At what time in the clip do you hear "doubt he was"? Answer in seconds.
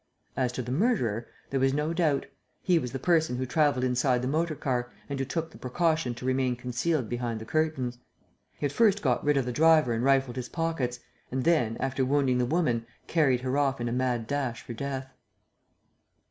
1.93-2.91